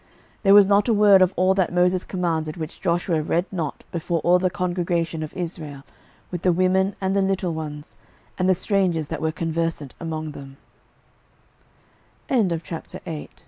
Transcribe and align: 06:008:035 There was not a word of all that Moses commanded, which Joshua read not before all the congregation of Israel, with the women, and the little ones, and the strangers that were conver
06:008:035 0.01 0.09
There 0.41 0.53
was 0.55 0.65
not 0.65 0.87
a 0.87 0.93
word 0.95 1.21
of 1.21 1.31
all 1.35 1.53
that 1.53 1.71
Moses 1.71 2.03
commanded, 2.05 2.57
which 2.57 2.81
Joshua 2.81 3.21
read 3.21 3.45
not 3.53 3.83
before 3.91 4.19
all 4.21 4.39
the 4.39 4.49
congregation 4.49 5.21
of 5.21 5.37
Israel, 5.37 5.83
with 6.31 6.41
the 6.41 6.51
women, 6.51 6.95
and 6.99 7.15
the 7.15 7.21
little 7.21 7.53
ones, 7.53 7.97
and 8.35 8.49
the 8.49 8.55
strangers 8.55 9.09
that 9.09 9.21
were 9.21 9.31
conver 9.31 9.85